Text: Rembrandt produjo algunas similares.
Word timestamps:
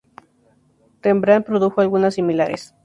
Rembrandt 1.03 1.45
produjo 1.45 1.79
algunas 1.79 2.15
similares. 2.15 2.73